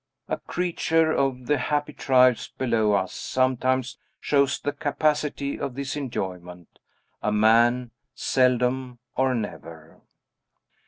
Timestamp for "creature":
0.37-1.11